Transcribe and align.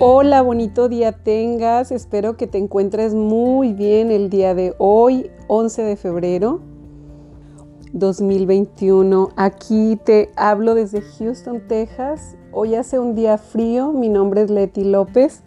Hola, 0.00 0.42
bonito 0.42 0.88
día 0.88 1.10
tengas. 1.10 1.90
Espero 1.90 2.36
que 2.36 2.46
te 2.46 2.56
encuentres 2.56 3.14
muy 3.14 3.72
bien 3.72 4.12
el 4.12 4.30
día 4.30 4.54
de 4.54 4.76
hoy, 4.78 5.28
11 5.48 5.82
de 5.82 5.96
febrero 5.96 6.60
2021. 7.94 9.30
Aquí 9.34 9.98
te 10.04 10.30
hablo 10.36 10.76
desde 10.76 11.00
Houston, 11.00 11.62
Texas. 11.66 12.36
Hoy 12.52 12.76
hace 12.76 13.00
un 13.00 13.16
día 13.16 13.38
frío. 13.38 13.90
Mi 13.90 14.08
nombre 14.08 14.42
es 14.42 14.50
Leti 14.50 14.84
López 14.84 15.42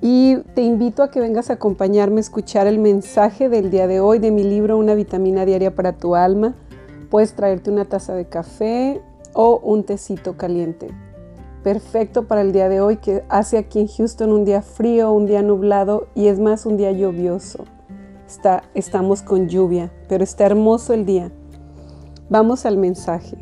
y 0.00 0.38
te 0.56 0.62
invito 0.62 1.04
a 1.04 1.12
que 1.12 1.20
vengas 1.20 1.48
a 1.50 1.52
acompañarme 1.52 2.16
a 2.16 2.22
escuchar 2.22 2.66
el 2.66 2.80
mensaje 2.80 3.48
del 3.48 3.70
día 3.70 3.86
de 3.86 4.00
hoy 4.00 4.18
de 4.18 4.32
mi 4.32 4.42
libro 4.42 4.78
Una 4.78 4.96
vitamina 4.96 5.44
diaria 5.44 5.76
para 5.76 5.92
tu 5.92 6.16
alma. 6.16 6.56
Puedes 7.08 7.34
traerte 7.34 7.70
una 7.70 7.84
taza 7.84 8.16
de 8.16 8.24
café 8.24 9.00
o 9.32 9.60
un 9.62 9.84
tecito 9.84 10.36
caliente 10.36 10.88
perfecto 11.62 12.26
para 12.26 12.40
el 12.40 12.52
día 12.52 12.68
de 12.68 12.80
hoy 12.80 12.96
que 12.96 13.24
hace 13.28 13.58
aquí 13.58 13.80
en 13.80 13.88
Houston 13.88 14.32
un 14.32 14.44
día 14.44 14.62
frío, 14.62 15.12
un 15.12 15.26
día 15.26 15.42
nublado 15.42 16.08
y 16.14 16.26
es 16.26 16.40
más 16.40 16.66
un 16.66 16.76
día 16.76 16.92
lluvioso. 16.92 17.64
Está, 18.26 18.64
estamos 18.74 19.22
con 19.22 19.48
lluvia, 19.48 19.92
pero 20.08 20.24
está 20.24 20.46
hermoso 20.46 20.94
el 20.94 21.04
día. 21.04 21.30
Vamos 22.28 22.64
al 22.66 22.76
mensaje. 22.76 23.36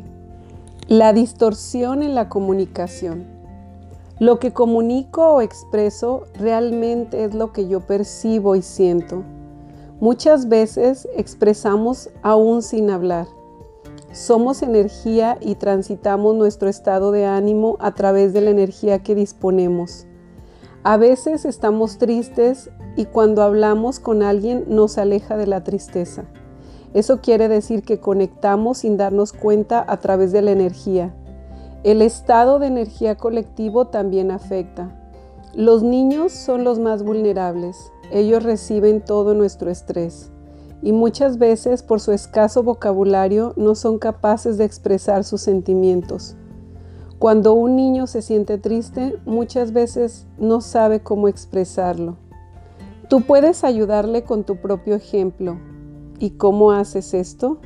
La 0.87 1.13
distorsión 1.13 2.01
en 2.01 2.15
la 2.15 2.29
comunicación. 2.29 3.25
Lo 4.19 4.39
que 4.39 4.51
comunico 4.51 5.35
o 5.35 5.41
expreso 5.41 6.25
realmente 6.33 7.23
es 7.23 7.33
lo 7.33 7.53
que 7.53 7.67
yo 7.67 7.81
percibo 7.81 8.55
y 8.55 8.61
siento. 8.61 9.23
Muchas 9.99 10.49
veces 10.49 11.07
expresamos 11.15 12.09
aún 12.21 12.61
sin 12.61 12.89
hablar 12.89 13.27
somos 14.11 14.63
energía 14.63 15.37
y 15.39 15.55
transitamos 15.55 16.35
nuestro 16.35 16.67
estado 16.67 17.11
de 17.11 17.25
ánimo 17.25 17.77
a 17.79 17.93
través 17.93 18.33
de 18.33 18.41
la 18.41 18.49
energía 18.49 18.99
que 18.99 19.15
disponemos. 19.15 20.05
A 20.83 20.97
veces 20.97 21.45
estamos 21.45 21.97
tristes 21.97 22.71
y 22.95 23.05
cuando 23.05 23.43
hablamos 23.43 23.99
con 23.99 24.23
alguien 24.23 24.65
nos 24.67 24.97
aleja 24.97 25.37
de 25.37 25.47
la 25.47 25.63
tristeza. 25.63 26.25
Eso 26.93 27.21
quiere 27.21 27.47
decir 27.47 27.83
que 27.83 27.99
conectamos 27.99 28.79
sin 28.79 28.97
darnos 28.97 29.31
cuenta 29.31 29.85
a 29.87 29.97
través 29.97 30.31
de 30.31 30.41
la 30.41 30.51
energía. 30.51 31.13
El 31.83 32.01
estado 32.01 32.57
de 32.57 32.67
energía 32.67 33.15
colectivo 33.15 33.87
también 33.87 34.31
afecta. 34.31 34.95
Los 35.53 35.83
niños 35.83 36.31
son 36.31 36.63
los 36.63 36.79
más 36.79 37.03
vulnerables. 37.03 37.91
Ellos 38.11 38.43
reciben 38.43 39.01
todo 39.01 39.35
nuestro 39.35 39.69
estrés 39.69 40.31
y 40.81 40.91
muchas 40.93 41.37
veces 41.37 41.83
por 41.83 41.99
su 41.99 42.11
escaso 42.11 42.63
vocabulario 42.63 43.53
no 43.57 43.75
son 43.75 43.99
capaces 43.99 44.57
de 44.57 44.65
expresar 44.65 45.23
sus 45.23 45.41
sentimientos. 45.41 46.35
Cuando 47.19 47.53
un 47.53 47.75
niño 47.75 48.07
se 48.07 48.21
siente 48.21 48.57
triste, 48.57 49.19
muchas 49.25 49.73
veces 49.73 50.25
no 50.37 50.61
sabe 50.61 51.01
cómo 51.01 51.27
expresarlo. 51.27 52.15
Tú 53.09 53.21
puedes 53.21 53.63
ayudarle 53.63 54.23
con 54.23 54.45
tu 54.45 54.55
propio 54.57 54.95
ejemplo. 54.95 55.57
¿Y 56.17 56.31
cómo 56.31 56.71
haces 56.71 57.13
esto? 57.13 57.57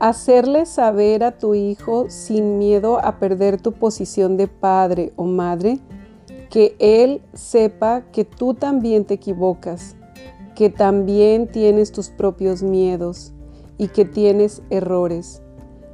Hacerle 0.00 0.66
saber 0.66 1.24
a 1.24 1.38
tu 1.38 1.54
hijo 1.54 2.06
sin 2.08 2.58
miedo 2.58 2.98
a 3.02 3.18
perder 3.18 3.60
tu 3.60 3.72
posición 3.72 4.36
de 4.36 4.48
padre 4.48 5.12
o 5.16 5.24
madre, 5.24 5.80
que 6.50 6.76
él 6.78 7.22
sepa 7.32 8.02
que 8.12 8.24
tú 8.24 8.54
también 8.54 9.04
te 9.04 9.14
equivocas 9.14 9.96
que 10.58 10.70
también 10.70 11.46
tienes 11.46 11.92
tus 11.92 12.08
propios 12.08 12.64
miedos 12.64 13.32
y 13.76 13.86
que 13.86 14.04
tienes 14.04 14.60
errores. 14.70 15.40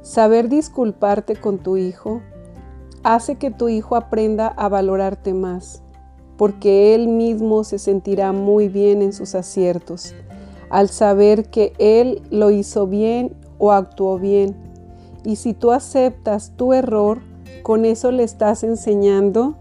Saber 0.01 0.49
disculparte 0.49 1.35
con 1.35 1.59
tu 1.59 1.77
hijo 1.77 2.23
hace 3.03 3.35
que 3.35 3.51
tu 3.51 3.69
hijo 3.69 3.95
aprenda 3.95 4.47
a 4.47 4.67
valorarte 4.67 5.35
más, 5.35 5.83
porque 6.35 6.95
él 6.95 7.07
mismo 7.09 7.63
se 7.63 7.77
sentirá 7.77 8.31
muy 8.31 8.67
bien 8.67 9.03
en 9.03 9.13
sus 9.13 9.35
aciertos, 9.35 10.15
al 10.71 10.89
saber 10.89 11.51
que 11.51 11.73
él 11.77 12.23
lo 12.31 12.49
hizo 12.49 12.87
bien 12.87 13.35
o 13.59 13.71
actuó 13.71 14.17
bien. 14.17 14.55
Y 15.23 15.35
si 15.35 15.53
tú 15.53 15.73
aceptas 15.73 16.53
tu 16.55 16.73
error, 16.73 17.21
con 17.61 17.85
eso 17.85 18.09
le 18.09 18.23
estás 18.23 18.63
enseñando 18.63 19.57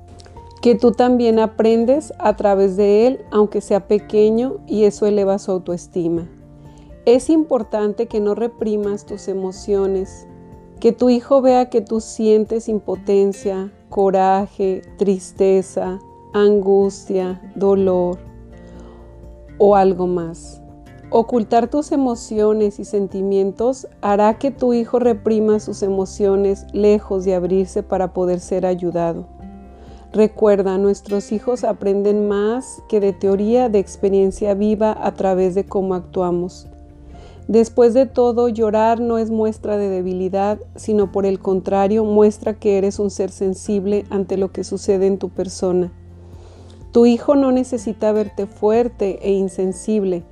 que 0.65 0.75
tú 0.75 0.93
también 0.93 1.41
aprendes 1.41 2.15
a 2.19 2.37
través 2.37 2.75
de 2.79 3.07
él, 3.07 3.21
aunque 3.31 3.61
sea 3.61 3.87
pequeño, 3.87 4.61
y 4.67 4.85
eso 4.85 5.05
eleva 5.05 5.39
su 5.39 5.51
autoestima. 5.51 6.27
Es 7.05 7.29
importante 7.29 8.07
que 8.07 8.19
no 8.19 8.35
reprimas 8.35 9.05
tus 9.05 9.29
emociones, 9.29 10.27
que 10.81 10.93
tu 10.93 11.11
hijo 11.11 11.43
vea 11.43 11.69
que 11.69 11.83
tú 11.83 12.01
sientes 12.01 12.71
impotencia, 12.71 13.75
coraje, 13.91 14.81
tristeza, 14.97 15.99
angustia, 16.33 17.43
dolor 17.57 18.17
o 19.59 19.77
algo 19.77 20.07
más. 20.07 20.63
Ocultar 21.11 21.69
tus 21.69 21.93
emociones 21.93 22.81
y 22.81 22.87
sentimientos 22.87 23.87
hará 24.01 24.39
que 24.39 24.51
tu 24.51 24.73
hijo 24.73 24.99
reprima 24.99 25.61
sus 25.61 25.83
emociones 25.83 26.65
lejos 26.73 27.27
de 27.27 27.35
abrirse 27.35 27.83
para 27.83 28.15
poder 28.15 28.41
ser 28.41 28.65
ayudado. 28.65 29.34
Recuerda, 30.15 30.79
nuestros 30.79 31.33
hijos 31.33 31.65
aprenden 31.65 32.29
más 32.29 32.85
que 32.89 33.01
de 33.01 33.13
teoría, 33.13 33.69
de 33.69 33.81
experiencia 33.81 34.55
viva 34.55 34.97
a 34.97 35.15
través 35.15 35.57
de 35.57 35.67
cómo 35.67 35.97
actuamos. 35.97 36.69
Después 37.49 37.95
de 37.95 38.07
todo, 38.07 38.49
llorar 38.49 39.01
no 39.01 39.19
es 39.19 39.33
muestra 39.33 39.77
de 39.77 39.89
debilidad, 39.89 40.61
sino 40.77 41.11
por 41.11 41.27
el 41.27 41.41
contrario, 41.41 42.05
muestra 42.05 42.55
que 42.55 42.79
eres 42.79 43.01
un 43.01 43.11
ser 43.11 43.33
sensible 43.33 44.05
ante 44.09 44.37
lo 44.37 44.53
que 44.53 44.63
sucede 44.63 45.09
en 45.09 45.19
tu 45.19 45.31
persona. 45.31 45.93
Tu 46.93 47.07
hijo 47.07 47.35
no 47.35 47.51
necesita 47.51 48.13
verte 48.13 48.47
fuerte 48.47 49.19
e 49.21 49.33
insensible, 49.33 50.23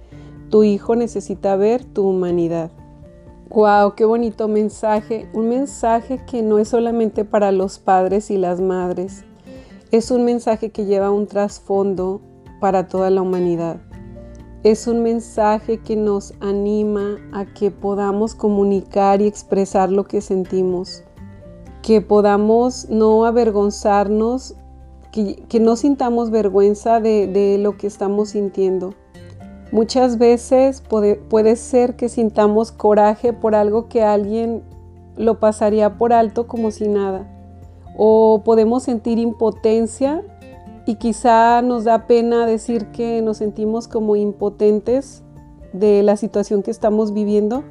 tu 0.49 0.63
hijo 0.63 0.95
necesita 0.95 1.57
ver 1.57 1.85
tu 1.85 2.09
humanidad. 2.09 2.71
¡Wow! 3.51 3.97
¡Qué 3.97 4.05
bonito 4.05 4.47
mensaje! 4.47 5.29
Un 5.35 5.49
mensaje 5.49 6.21
que 6.25 6.41
no 6.43 6.61
es 6.61 6.69
solamente 6.69 7.25
para 7.25 7.51
los 7.51 7.81
padres 7.81 8.31
y 8.31 8.39
las 8.39 8.61
madres, 8.61 9.25
es 9.93 10.11
un 10.11 10.25
mensaje 10.25 10.71
que 10.71 10.87
lleva 10.87 11.11
un 11.11 11.27
trasfondo 11.27 12.23
para 12.61 12.89
toda 12.89 13.11
la 13.11 13.21
humanidad. 13.21 13.77
Es 14.63 14.87
un 14.87 15.03
mensaje 15.03 15.83
que 15.83 15.97
nos 15.97 16.33
anima 16.41 17.19
a 17.31 17.45
que 17.45 17.71
podamos 17.71 18.35
comunicar 18.35 19.21
y 19.21 19.27
expresar 19.27 19.93
lo 19.93 20.05
que 20.05 20.23
sentimos, 20.23 21.05
que 21.83 22.01
podamos 22.01 22.89
no 22.89 23.27
avergonzarnos, 23.27 24.55
que, 25.11 25.61
no 25.61 25.77
sintamos 25.77 26.31
vergüenza 26.31 26.99
de, 26.99 27.59
lo 27.61 27.77
que 27.77 27.87
estamos 27.87 28.31
sintiendo. 28.31 28.95
Muchas 29.73 30.17
veces 30.17 30.81
puede, 30.81 31.57
ser 31.57 31.97
que 31.97 32.09
sintamos 32.09 32.73
coraje 32.73 33.35
por 33.35 33.55
algo 33.55 33.89
que 33.89 34.03
alguien 34.03 34.63
lo 35.19 35.39
pasaría 35.39 35.99
por 35.99 36.15
alto 36.15 36.47
como 36.47 36.71
si 36.71 36.89
nada 36.89 37.29
o 37.97 38.43
podemos 38.45 38.85
sentir 38.85 39.19
impotencia 39.19 40.23
y 40.87 40.97
quizá 40.97 41.63
nos 41.63 41.85
da 41.85 42.07
pena 42.07 42.47
decir 42.47 42.87
que 42.87 43.23
nos 43.23 43.39
sentimos 43.39 43.89
como 43.89 44.17
impotentes 44.17 45.23
de 45.73 46.03
la 46.03 46.17
situación 46.17 46.63
que 46.63 46.71
estamos 46.71 47.13
viviendo 47.13 47.63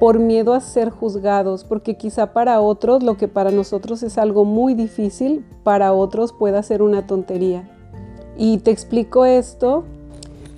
por 0.00 0.18
miedo 0.18 0.52
a 0.52 0.60
ser 0.60 0.90
juzgados, 0.90 1.64
porque 1.64 1.96
quizá 1.96 2.34
para 2.34 2.60
otros 2.60 3.02
lo 3.02 3.16
que 3.16 3.28
para 3.28 3.50
nosotros 3.50 4.02
es 4.02 4.18
algo 4.18 4.44
muy 4.44 4.74
difícil, 4.74 5.46
para 5.62 5.94
otros 5.94 6.32
pueda 6.32 6.62
ser 6.62 6.82
una 6.82 7.06
tontería. 7.06 7.70
Y 8.36 8.58
te 8.58 8.72
explico 8.72 9.24
esto 9.24 9.84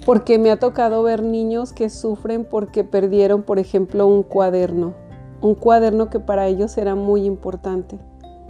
porque 0.05 0.39
me 0.39 0.51
ha 0.51 0.59
tocado 0.59 1.03
ver 1.05 1.23
niños 1.23 1.73
que 1.73 1.91
sufren 1.91 2.45
porque 2.45 2.83
perdieron, 2.83 3.43
por 3.43 3.61
ejemplo, 3.61 4.09
un 4.09 4.25
cuaderno, 4.25 4.95
un 5.41 5.55
cuaderno 5.55 6.11
que 6.11 6.19
para 6.19 6.49
ellos 6.49 6.77
era 6.77 6.97
muy 6.97 7.25
importante 7.25 7.99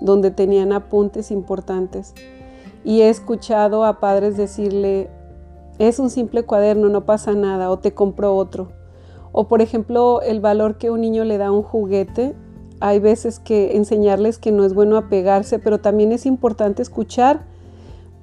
donde 0.01 0.31
tenían 0.31 0.73
apuntes 0.73 1.31
importantes. 1.31 2.15
Y 2.85 3.03
he 3.03 3.09
escuchado 3.09 3.85
a 3.85 4.01
padres 4.01 4.37
decirle, 4.37 5.11
es 5.79 5.99
un 5.99 6.11
simple 6.11 6.45
cuaderno, 6.45 6.89
no 6.89 7.05
pasa 7.05 7.33
nada, 7.33 7.71
o 7.71 7.79
te 7.79 7.95
compro 7.95 8.35
otro. 8.35 8.69
O 9.33 9.49
por 9.49 9.63
ejemplo, 9.63 10.23
el 10.23 10.41
valor 10.41 10.79
que 10.79 10.91
un 10.91 11.01
niño 11.01 11.25
le 11.25 11.39
da 11.39 11.49
a 11.49 11.53
un 11.53 11.63
juguete, 11.63 12.35
hay 12.81 13.01
veces 13.01 13.39
que 13.39 13.77
enseñarles 13.77 14.39
que 14.39 14.53
no 14.53 14.65
es 14.65 14.75
bueno 14.75 14.97
apegarse, 14.97 15.59
pero 15.59 15.79
también 15.79 16.13
es 16.13 16.27
importante 16.27 16.83
escuchar 16.83 17.45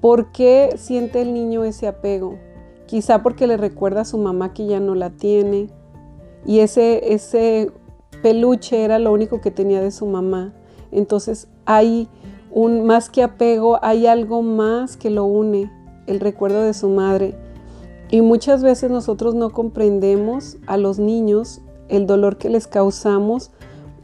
por 0.01 0.31
qué 0.31 0.75
siente 0.77 1.22
el 1.22 1.33
niño 1.33 1.63
ese 1.63 1.88
apego. 1.88 2.38
Quizá 2.86 3.24
porque 3.24 3.48
le 3.48 3.57
recuerda 3.57 4.01
a 4.01 4.06
su 4.06 4.18
mamá 4.18 4.54
que 4.54 4.66
ya 4.66 4.80
no 4.80 4.95
la 4.95 5.10
tiene 5.10 5.69
y 6.45 6.60
ese, 6.60 7.13
ese 7.13 7.72
peluche 8.22 8.83
era 8.83 9.00
lo 9.00 9.12
único 9.12 9.42
que 9.42 9.51
tenía 9.51 9.81
de 9.81 9.92
su 9.92 10.06
mamá. 10.06 10.54
Entonces 10.95 11.47
hay 11.65 12.07
un 12.51 12.86
más 12.86 13.09
que 13.09 13.21
apego, 13.21 13.80
hay 13.83 14.07
algo 14.07 14.42
más 14.42 14.95
que 14.95 15.09
lo 15.09 15.25
une, 15.25 15.69
el 16.07 16.21
recuerdo 16.21 16.62
de 16.62 16.74
su 16.74 16.89
madre. 16.89 17.36
Y 18.09 18.21
muchas 18.21 18.63
veces 18.63 18.89
nosotros 18.89 19.36
no 19.36 19.50
comprendemos 19.50 20.57
a 20.68 20.77
los 20.77 20.97
niños 20.97 21.62
el 21.89 22.07
dolor 22.07 22.38
que 22.38 22.50
les 22.50 22.68
causamos 22.68 23.51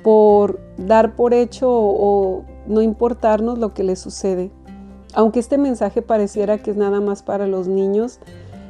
por 0.03 0.59
dar 0.77 1.15
por 1.15 1.33
hecho 1.33 1.69
o, 1.71 2.43
no 2.67 2.81
importarnos 2.81 3.57
lo 3.57 3.73
que 3.73 3.83
les 3.83 3.99
sucede. 3.99 4.51
Aunque 5.13 5.39
este 5.39 5.57
mensaje 5.57 6.01
pareciera 6.01 6.59
que 6.59 6.71
es 6.71 6.77
nada 6.77 7.01
más 7.01 7.23
para 7.23 7.47
los 7.47 7.67
niños, 7.67 8.19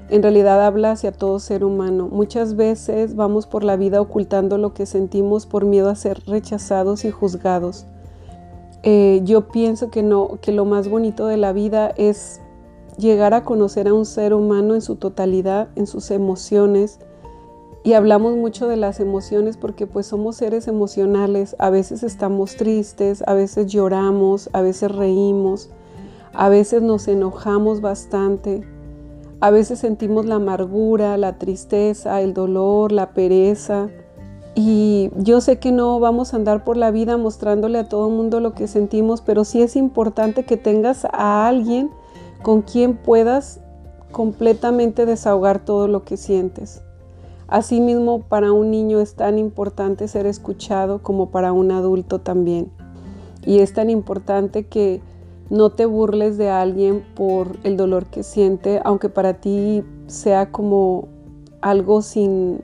en 0.09 0.23
realidad 0.23 0.65
habla 0.65 0.91
hacia 0.91 1.11
todo 1.11 1.39
ser 1.39 1.63
humano. 1.63 2.07
Muchas 2.11 2.55
veces 2.55 3.15
vamos 3.15 3.47
por 3.47 3.63
la 3.63 3.77
vida 3.77 3.99
ocultando 3.99 4.57
lo 4.57 4.73
que 4.73 4.85
sentimos 4.85 5.45
por 5.45 5.65
miedo 5.65 5.89
a 5.89 5.95
ser 5.95 6.21
rechazados 6.25 7.03
y 7.03 7.11
juzgados. 7.11 7.85
Eh, 8.83 9.21
yo 9.23 9.47
pienso 9.49 9.91
que 9.91 10.01
no, 10.01 10.39
que 10.41 10.51
lo 10.51 10.65
más 10.65 10.89
bonito 10.89 11.27
de 11.27 11.37
la 11.37 11.53
vida 11.53 11.93
es 11.97 12.41
llegar 12.97 13.33
a 13.33 13.43
conocer 13.43 13.87
a 13.87 13.93
un 13.93 14.05
ser 14.05 14.33
humano 14.33 14.73
en 14.75 14.81
su 14.81 14.95
totalidad, 14.95 15.69
en 15.75 15.87
sus 15.87 16.11
emociones. 16.11 16.99
Y 17.83 17.93
hablamos 17.93 18.35
mucho 18.35 18.67
de 18.67 18.77
las 18.77 18.99
emociones 18.99 19.57
porque 19.57 19.87
pues 19.87 20.05
somos 20.05 20.35
seres 20.35 20.67
emocionales. 20.67 21.55
A 21.59 21.69
veces 21.69 22.03
estamos 22.03 22.55
tristes, 22.55 23.23
a 23.25 23.33
veces 23.33 23.67
lloramos, 23.67 24.49
a 24.53 24.61
veces 24.61 24.91
reímos, 24.91 25.69
a 26.33 26.49
veces 26.49 26.81
nos 26.81 27.07
enojamos 27.07 27.81
bastante. 27.81 28.61
A 29.39 29.49
veces 29.49 29.79
sentimos 29.79 30.25
la 30.25 30.35
amargura, 30.35 31.17
la 31.17 31.39
tristeza, 31.39 32.21
el 32.21 32.35
dolor, 32.35 32.91
la 32.91 33.13
pereza. 33.13 33.89
Y 34.53 35.09
yo 35.15 35.39
sé 35.39 35.59
que 35.59 35.71
no 35.71 35.99
vamos 35.99 36.33
a 36.33 36.37
andar 36.37 36.63
por 36.63 36.75
la 36.75 36.91
vida 36.91 37.15
mostrándole 37.17 37.79
a 37.79 37.87
todo 37.87 38.09
el 38.09 38.13
mundo 38.13 38.39
lo 38.39 38.53
que 38.53 38.67
sentimos, 38.67 39.21
pero 39.21 39.45
sí 39.45 39.61
es 39.61 39.75
importante 39.75 40.43
que 40.43 40.57
tengas 40.57 41.05
a 41.05 41.47
alguien 41.47 41.89
con 42.43 42.61
quien 42.61 42.97
puedas 42.97 43.61
completamente 44.11 45.05
desahogar 45.05 45.63
todo 45.63 45.87
lo 45.87 46.03
que 46.03 46.17
sientes. 46.17 46.81
Asimismo, 47.47 48.23
para 48.23 48.51
un 48.51 48.71
niño 48.71 48.99
es 48.99 49.15
tan 49.15 49.37
importante 49.37 50.07
ser 50.07 50.25
escuchado 50.25 51.01
como 51.01 51.31
para 51.31 51.51
un 51.53 51.71
adulto 51.71 52.19
también. 52.19 52.71
Y 53.45 53.59
es 53.59 53.73
tan 53.73 53.89
importante 53.89 54.67
que 54.67 55.01
no 55.49 55.71
te 55.71 55.85
burles 55.85 56.37
de 56.37 56.49
alguien 56.49 57.03
por 57.15 57.57
el 57.63 57.75
dolor 57.75 58.05
que 58.05 58.23
siente, 58.23 58.79
aunque 58.85 59.09
para 59.09 59.41
ti 59.41 59.83
sea 60.07 60.51
como 60.51 61.09
algo 61.61 62.01
sin, 62.01 62.61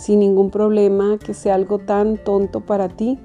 sin 0.00 0.20
ningún 0.20 0.50
problema, 0.50 1.18
que 1.18 1.34
sea 1.34 1.54
algo 1.54 1.78
tan 1.78 2.16
tonto 2.16 2.60
para 2.60 2.88
ti 2.88 3.18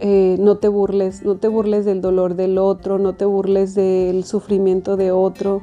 eh, 0.00 0.36
no 0.38 0.58
te 0.58 0.68
burles, 0.68 1.24
no 1.24 1.38
te 1.38 1.48
burles 1.48 1.84
del 1.84 2.00
dolor 2.00 2.36
del 2.36 2.58
otro, 2.58 2.98
no 2.98 3.16
te 3.16 3.24
burles 3.24 3.74
del 3.74 4.22
sufrimiento 4.22 4.96
de 4.96 5.10
otro, 5.10 5.60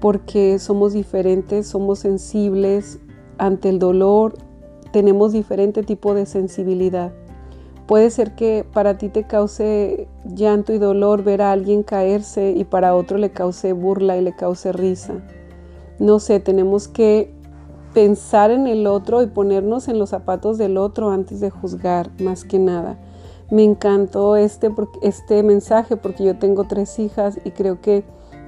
porque 0.00 0.60
somos 0.60 0.92
diferentes, 0.92 1.66
somos 1.66 1.98
sensibles 1.98 3.00
ante 3.36 3.68
el 3.68 3.80
dolor, 3.80 4.34
tenemos 4.92 5.32
diferente 5.32 5.82
tipo 5.82 6.14
de 6.14 6.24
sensibilidad. 6.26 7.12
Puede 7.88 8.10
ser 8.10 8.36
que 8.36 8.64
para 8.72 8.96
ti 8.96 9.08
te 9.08 9.24
cause 9.24 10.06
llanto 10.24 10.72
y 10.72 10.78
dolor 10.78 11.24
ver 11.24 11.42
a 11.42 11.50
alguien 11.50 11.82
caerse 11.82 12.52
y 12.52 12.62
para 12.62 12.94
otro 12.94 13.18
le 13.18 13.30
cause 13.30 13.72
burla 13.72 14.16
y 14.16 14.22
le 14.22 14.36
cause 14.36 14.70
risa. 14.70 15.14
No 15.98 16.20
sé, 16.20 16.38
tenemos 16.38 16.86
que 16.86 17.34
pensar 17.94 18.50
en 18.50 18.66
el 18.66 18.86
otro 18.86 19.22
y 19.22 19.26
ponernos 19.26 19.88
en 19.88 19.98
los 19.98 20.10
zapatos 20.10 20.58
del 20.58 20.76
otro 20.76 21.10
antes 21.10 21.40
de 21.40 21.50
juzgar, 21.50 22.10
más 22.20 22.44
que 22.44 22.58
nada. 22.58 22.98
Me 23.50 23.64
encantó 23.64 24.36
este, 24.36 24.70
este 25.02 25.42
mensaje 25.42 25.96
porque 25.96 26.24
yo 26.24 26.38
tengo 26.38 26.64
tres 26.64 26.98
hijas 26.98 27.38
y 27.44 27.50
creo 27.50 27.80
que 27.80 28.04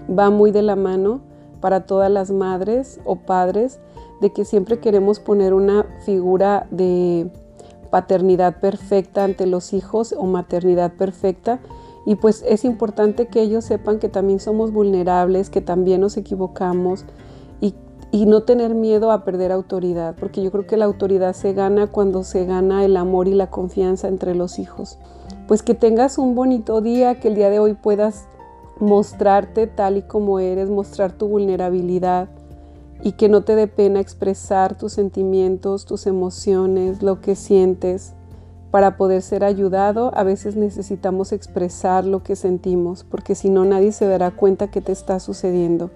va 0.09 0.31
muy 0.31 0.51
de 0.51 0.63
la 0.63 0.77
mano 0.77 1.21
para 1.61 1.87
todas 1.87 2.11
las 2.11 2.31
madres 2.31 3.01
o 3.05 3.17
padres 3.17 3.81
de 4.21 4.33
que 4.33 4.45
siempre 4.45 4.79
queremos 4.81 5.21
poner 5.21 5.55
una 5.55 5.87
figura 6.05 6.67
de 6.71 7.31
paternidad 7.91 8.61
perfecta 8.61 9.25
ante 9.25 9.47
los 9.47 9.73
hijos 9.73 10.15
o 10.17 10.25
maternidad 10.25 10.93
perfecta 10.93 11.61
y 12.07 12.15
pues 12.15 12.45
es 12.49 12.65
importante 12.65 13.27
que 13.29 13.43
ellos 13.43 13.65
sepan 13.65 13.99
que 13.99 14.09
también 14.09 14.41
somos 14.41 14.73
vulnerables, 14.73 15.51
que 15.51 15.61
también 15.61 16.01
nos 16.01 16.17
equivocamos 16.17 17.05
y 18.13 18.27
no 18.27 18.43
tener 18.43 18.75
miedo 18.75 19.13
a 19.13 19.25
perder 19.25 19.53
autoridad, 19.53 20.17
porque 20.19 20.43
yo 20.43 20.51
creo 20.51 20.67
que 20.67 20.77
la 20.77 20.85
autoridad 20.85 21.33
se 21.33 21.53
gana 21.53 21.87
cuando 21.87 22.25
se 22.25 22.45
gana 22.45 22.85
el 22.85 22.97
amor 22.97 23.29
y 23.29 23.35
la 23.35 23.51
confianza 23.51 24.09
entre 24.09 24.35
los 24.35 24.59
hijos. 24.59 24.99
Pues 25.47 25.63
que 25.63 25.75
tengas 25.75 26.19
un 26.19 26.35
bonito 26.35 26.81
día, 26.81 27.21
que 27.21 27.29
el 27.29 27.35
día 27.37 27.51
de 27.51 27.61
hoy 27.61 27.75
puedas 27.75 28.27
mostrarte 28.81 29.67
tal 29.67 29.99
y 29.99 30.03
como 30.03 30.41
eres, 30.41 30.71
mostrar 30.71 31.13
tu 31.13 31.29
vulnerabilidad 31.29 32.29
y 33.03 33.13
que 33.13 33.29
no 33.29 33.43
te 33.43 33.55
dé 33.55 33.67
pena 33.67 34.01
expresar 34.01 34.77
tus 34.77 34.93
sentimientos, 34.93 35.85
tus 35.85 36.07
emociones, 36.07 37.03
lo 37.03 37.21
que 37.21 37.37
sientes. 37.37 38.15
Para 38.71 38.97
poder 38.97 39.23
ser 39.23 39.45
ayudado, 39.45 40.13
a 40.15 40.23
veces 40.23 40.55
necesitamos 40.57 41.33
expresar 41.33 42.05
lo 42.05 42.23
que 42.23 42.37
sentimos, 42.37 43.05
porque 43.05 43.35
si 43.35 43.51
no 43.51 43.65
nadie 43.65 43.93
se 43.93 44.07
dará 44.07 44.31
cuenta 44.31 44.71
que 44.71 44.81
te 44.81 44.93
está 44.93 45.19
sucediendo. 45.19 45.91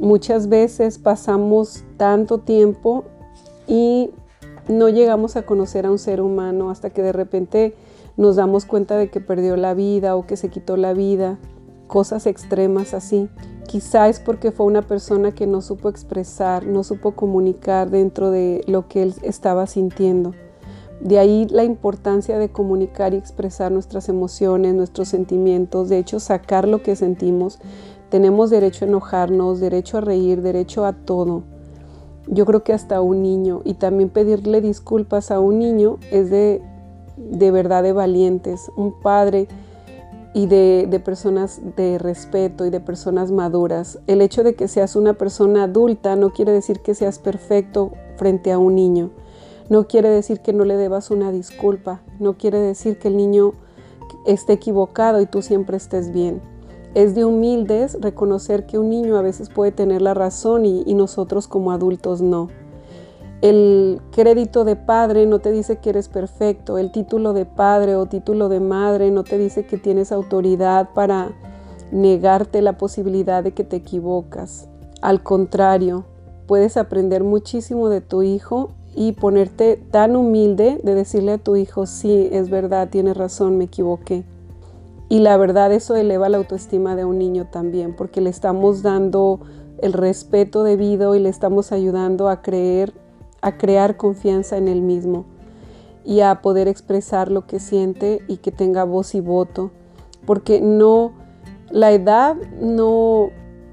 Muchas 0.00 0.48
veces 0.48 0.98
pasamos 0.98 1.84
tanto 1.96 2.38
tiempo 2.38 3.04
y 3.66 4.10
no 4.68 4.88
llegamos 4.88 5.36
a 5.36 5.42
conocer 5.42 5.86
a 5.86 5.90
un 5.90 5.98
ser 5.98 6.20
humano 6.20 6.70
hasta 6.70 6.90
que 6.90 7.02
de 7.02 7.12
repente 7.12 7.74
nos 8.16 8.36
damos 8.36 8.64
cuenta 8.64 8.96
de 8.96 9.10
que 9.10 9.20
perdió 9.20 9.56
la 9.56 9.74
vida 9.74 10.14
o 10.14 10.26
que 10.26 10.36
se 10.36 10.50
quitó 10.50 10.76
la 10.76 10.92
vida, 10.92 11.38
cosas 11.88 12.26
extremas 12.26 12.94
así. 12.94 13.28
Quizá 13.66 14.08
es 14.08 14.20
porque 14.20 14.52
fue 14.52 14.66
una 14.66 14.82
persona 14.82 15.32
que 15.32 15.46
no 15.46 15.62
supo 15.62 15.88
expresar, 15.88 16.66
no 16.66 16.84
supo 16.84 17.12
comunicar 17.12 17.90
dentro 17.90 18.30
de 18.30 18.62
lo 18.66 18.86
que 18.88 19.02
él 19.02 19.14
estaba 19.22 19.66
sintiendo. 19.66 20.32
De 21.00 21.18
ahí 21.18 21.46
la 21.50 21.64
importancia 21.64 22.38
de 22.38 22.50
comunicar 22.50 23.14
y 23.14 23.18
expresar 23.18 23.70
nuestras 23.70 24.08
emociones, 24.08 24.74
nuestros 24.74 25.08
sentimientos, 25.08 25.88
de 25.88 25.98
hecho 25.98 26.18
sacar 26.18 26.66
lo 26.66 26.82
que 26.82 26.96
sentimos, 26.96 27.60
tenemos 28.10 28.50
derecho 28.50 28.84
a 28.84 28.88
enojarnos, 28.88 29.60
derecho 29.60 29.98
a 29.98 30.00
reír, 30.00 30.42
derecho 30.42 30.84
a 30.84 30.92
todo. 30.92 31.42
Yo 32.26 32.44
creo 32.46 32.62
que 32.62 32.72
hasta 32.72 33.00
un 33.00 33.22
niño 33.22 33.62
y 33.64 33.74
también 33.74 34.10
pedirle 34.10 34.60
disculpas 34.60 35.30
a 35.30 35.40
un 35.40 35.58
niño 35.58 35.98
es 36.10 36.30
de, 36.30 36.62
de 37.16 37.50
verdad 37.50 37.82
de 37.82 37.92
valientes. 37.92 38.70
Un 38.76 38.92
padre 39.00 39.48
y 40.34 40.46
de, 40.46 40.86
de, 40.88 41.00
personas 41.00 41.60
de 41.76 41.98
respeto 41.98 42.66
y 42.66 42.70
de 42.70 42.80
personas 42.80 43.30
maduras. 43.30 43.98
El 44.06 44.20
hecho 44.20 44.42
de 44.42 44.54
que 44.54 44.68
seas 44.68 44.94
una 44.94 45.14
persona 45.14 45.64
adulta 45.64 46.16
no 46.16 46.32
quiere 46.32 46.52
decir 46.52 46.80
que 46.80 46.94
seas 46.94 47.18
perfecto 47.18 47.92
frente 48.16 48.52
a 48.52 48.58
un 48.58 48.74
niño. 48.74 49.10
No 49.70 49.86
quiere 49.86 50.08
decir 50.08 50.40
que 50.40 50.52
no 50.52 50.64
le 50.64 50.76
debas 50.76 51.10
una 51.10 51.30
disculpa. 51.30 52.02
No 52.18 52.36
quiere 52.36 52.58
decir 52.58 52.98
que 52.98 53.08
el 53.08 53.16
niño 53.16 53.52
esté 54.26 54.54
equivocado 54.54 55.20
y 55.20 55.26
tú 55.26 55.42
siempre 55.42 55.76
estés 55.76 56.12
bien. 56.12 56.40
Es 56.94 57.14
de 57.14 57.24
humildes 57.24 57.98
reconocer 58.00 58.66
que 58.66 58.78
un 58.78 58.88
niño 58.88 59.16
a 59.16 59.22
veces 59.22 59.50
puede 59.50 59.72
tener 59.72 60.02
la 60.02 60.14
razón 60.14 60.64
y, 60.64 60.94
nosotros 60.94 61.46
como 61.46 61.72
adultos 61.72 62.22
no. 62.22 62.48
El 63.40 64.00
crédito 64.10 64.64
de 64.64 64.74
padre 64.74 65.26
no 65.26 65.38
te 65.38 65.52
dice 65.52 65.76
que 65.76 65.90
eres 65.90 66.08
perfecto, 66.08 66.76
el 66.76 66.90
título 66.90 67.34
de 67.34 67.44
padre 67.44 67.94
o 67.94 68.06
título 68.06 68.48
de 68.48 68.58
madre 68.58 69.12
no 69.12 69.22
te 69.22 69.38
dice 69.38 69.64
que 69.64 69.78
tienes 69.78 70.10
autoridad 70.10 70.88
para 70.92 71.30
negarte 71.92 72.62
la 72.62 72.76
posibilidad 72.78 73.44
de 73.44 73.52
que 73.52 73.62
te 73.62 73.76
equivocas. 73.76 74.68
Al 75.02 75.22
contrario, 75.22 76.04
puedes 76.48 76.76
aprender 76.76 77.22
muchísimo 77.22 77.90
de 77.90 78.00
tu 78.00 78.24
hijo 78.24 78.70
y 78.96 79.12
ponerte 79.12 79.76
tan 79.76 80.16
humilde 80.16 80.80
de 80.82 80.94
decirle 80.96 81.32
a 81.32 81.38
tu 81.38 81.54
hijo, 81.54 81.86
sí, 81.86 82.28
es 82.32 82.50
verdad, 82.50 82.88
tienes 82.90 83.16
razón, 83.16 83.56
me 83.56 83.64
equivoqué. 83.64 84.24
Y 85.08 85.20
la 85.20 85.36
verdad 85.36 85.72
eso 85.72 85.96
eleva 85.96 86.28
la 86.28 86.38
autoestima 86.38 86.96
de 86.96 87.04
un 87.04 87.18
niño 87.18 87.46
también, 87.46 87.94
porque 87.96 88.20
le 88.20 88.30
estamos 88.30 88.82
dando 88.82 89.40
el 89.78 89.92
respeto 89.92 90.64
debido 90.64 91.14
y 91.14 91.20
le 91.20 91.28
estamos 91.28 91.72
ayudando 91.72 92.28
a 92.28 92.42
creer, 92.42 92.92
a 93.40 93.56
crear 93.56 93.96
confianza 93.96 94.56
en 94.56 94.68
él 94.68 94.82
mismo 94.82 95.24
y 96.04 96.20
a 96.20 96.42
poder 96.42 96.68
expresar 96.68 97.30
lo 97.30 97.46
que 97.46 97.60
siente 97.60 98.22
y 98.28 98.38
que 98.38 98.50
tenga 98.50 98.84
voz 98.84 99.14
y 99.14 99.20
voto, 99.20 99.70
porque 100.26 100.60
no 100.60 101.12
la 101.70 101.92
edad 101.92 102.36
no 102.60 103.30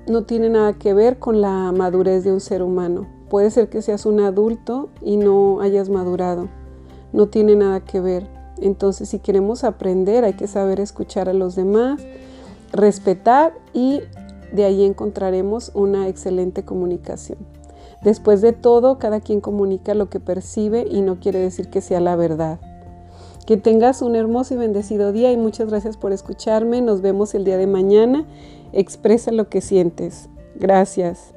no 0.08 0.24
tiene 0.24 0.50
nada 0.50 0.74
que 0.74 0.94
ver 0.94 1.18
con 1.18 1.42
la 1.42 1.72
madurez 1.72 2.24
de 2.24 2.32
un 2.32 2.40
ser 2.40 2.62
humano. 2.62 3.08
Puede 3.30 3.50
ser 3.50 3.70
que 3.70 3.82
seas 3.82 4.06
un 4.06 4.20
adulto 4.20 4.90
y 5.02 5.18
no 5.18 5.62
hayas 5.62 5.90
madurado. 5.90 6.48
No 7.12 7.28
tiene 7.28 7.56
nada 7.56 7.80
que 7.80 8.00
ver. 8.00 8.35
Entonces, 8.62 9.10
si 9.10 9.20
queremos 9.20 9.64
aprender, 9.64 10.24
hay 10.24 10.34
que 10.34 10.48
saber 10.48 10.80
escuchar 10.80 11.30
a 11.30 11.34
los 11.34 11.56
demás, 11.56 12.02
respetar 12.72 13.54
y 13.74 14.02
de 14.52 14.66
ahí 14.66 14.84
encontraremos 14.84 15.72
una 15.74 16.08
excelente 16.08 16.64
comunicación. 16.64 17.40
Después 18.04 18.42
de 18.42 18.54
todo, 18.54 19.00
cada 19.00 19.20
quien 19.20 19.42
comunica 19.42 19.94
lo 19.94 20.10
que 20.10 20.20
percibe 20.20 20.86
y 20.90 21.02
no 21.02 21.20
quiere 21.20 21.40
decir 21.40 21.70
que 21.70 21.82
sea 21.82 22.00
la 22.00 22.16
verdad. 22.16 22.60
Que 23.46 23.58
tengas 23.58 24.02
un 24.02 24.16
hermoso 24.16 24.54
y 24.54 24.58
bendecido 24.58 25.12
día 25.12 25.32
y 25.32 25.38
muchas 25.38 25.70
gracias 25.70 25.98
por 25.98 26.12
escucharme. 26.12 26.82
Nos 26.82 27.02
vemos 27.02 27.36
el 27.36 27.46
día 27.46 27.58
de 27.58 27.68
mañana. 27.68 28.26
Expresa 28.74 29.32
lo 29.32 29.50
que 29.50 29.62
sientes. 29.62 30.30
Gracias. 30.56 31.35